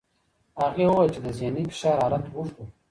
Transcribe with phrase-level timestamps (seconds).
[0.61, 2.65] هغې وویل چې د ذهني فشار حالت اوږد و.